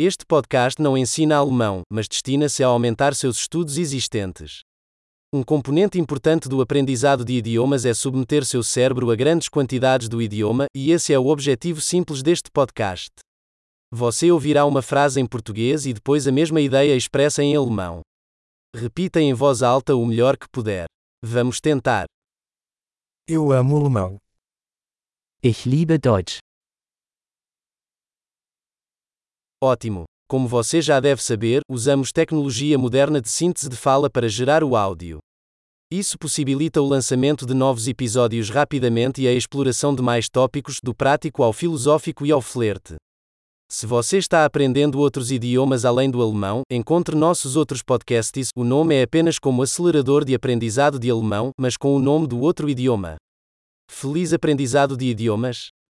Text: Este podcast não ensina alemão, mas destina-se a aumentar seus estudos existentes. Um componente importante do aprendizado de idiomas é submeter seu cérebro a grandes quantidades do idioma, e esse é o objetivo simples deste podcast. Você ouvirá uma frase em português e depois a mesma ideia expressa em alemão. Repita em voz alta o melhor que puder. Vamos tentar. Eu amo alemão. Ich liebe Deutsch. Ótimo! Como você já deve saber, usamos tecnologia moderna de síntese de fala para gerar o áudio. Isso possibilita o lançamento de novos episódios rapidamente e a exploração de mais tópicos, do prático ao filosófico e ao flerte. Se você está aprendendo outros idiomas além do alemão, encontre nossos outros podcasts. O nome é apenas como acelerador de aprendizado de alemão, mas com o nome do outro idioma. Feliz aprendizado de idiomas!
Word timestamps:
Este 0.00 0.24
podcast 0.24 0.80
não 0.80 0.96
ensina 0.96 1.34
alemão, 1.34 1.82
mas 1.90 2.06
destina-se 2.06 2.62
a 2.62 2.68
aumentar 2.68 3.16
seus 3.16 3.36
estudos 3.38 3.76
existentes. 3.76 4.60
Um 5.34 5.42
componente 5.42 5.98
importante 5.98 6.48
do 6.48 6.62
aprendizado 6.62 7.24
de 7.24 7.32
idiomas 7.32 7.84
é 7.84 7.92
submeter 7.92 8.44
seu 8.44 8.62
cérebro 8.62 9.10
a 9.10 9.16
grandes 9.16 9.48
quantidades 9.48 10.08
do 10.08 10.22
idioma, 10.22 10.66
e 10.72 10.92
esse 10.92 11.12
é 11.12 11.18
o 11.18 11.26
objetivo 11.26 11.80
simples 11.80 12.22
deste 12.22 12.48
podcast. 12.48 13.10
Você 13.90 14.30
ouvirá 14.30 14.64
uma 14.66 14.82
frase 14.82 15.20
em 15.20 15.26
português 15.26 15.84
e 15.84 15.92
depois 15.92 16.28
a 16.28 16.30
mesma 16.30 16.60
ideia 16.60 16.94
expressa 16.94 17.42
em 17.42 17.56
alemão. 17.56 18.02
Repita 18.76 19.20
em 19.20 19.34
voz 19.34 19.64
alta 19.64 19.96
o 19.96 20.06
melhor 20.06 20.36
que 20.36 20.48
puder. 20.48 20.86
Vamos 21.20 21.60
tentar. 21.60 22.06
Eu 23.26 23.50
amo 23.50 23.76
alemão. 23.76 24.16
Ich 25.42 25.68
liebe 25.68 25.98
Deutsch. 25.98 26.38
Ótimo! 29.60 30.04
Como 30.28 30.46
você 30.46 30.80
já 30.80 31.00
deve 31.00 31.20
saber, 31.20 31.62
usamos 31.68 32.12
tecnologia 32.12 32.78
moderna 32.78 33.20
de 33.20 33.28
síntese 33.28 33.68
de 33.68 33.76
fala 33.76 34.08
para 34.08 34.28
gerar 34.28 34.62
o 34.62 34.76
áudio. 34.76 35.18
Isso 35.90 36.16
possibilita 36.16 36.80
o 36.80 36.86
lançamento 36.86 37.44
de 37.44 37.54
novos 37.54 37.88
episódios 37.88 38.50
rapidamente 38.50 39.22
e 39.22 39.26
a 39.26 39.32
exploração 39.32 39.94
de 39.94 40.02
mais 40.02 40.28
tópicos, 40.28 40.76
do 40.80 40.94
prático 40.94 41.42
ao 41.42 41.52
filosófico 41.52 42.24
e 42.24 42.30
ao 42.30 42.40
flerte. 42.40 42.94
Se 43.68 43.84
você 43.84 44.18
está 44.18 44.44
aprendendo 44.44 45.00
outros 45.00 45.32
idiomas 45.32 45.84
além 45.84 46.08
do 46.08 46.22
alemão, 46.22 46.62
encontre 46.70 47.16
nossos 47.16 47.56
outros 47.56 47.82
podcasts. 47.82 48.50
O 48.54 48.62
nome 48.62 48.94
é 48.94 49.02
apenas 49.02 49.40
como 49.40 49.62
acelerador 49.62 50.24
de 50.24 50.34
aprendizado 50.34 51.00
de 51.00 51.10
alemão, 51.10 51.50
mas 51.58 51.76
com 51.76 51.96
o 51.96 51.98
nome 51.98 52.28
do 52.28 52.38
outro 52.38 52.68
idioma. 52.68 53.16
Feliz 53.90 54.32
aprendizado 54.32 54.96
de 54.96 55.06
idiomas! 55.06 55.70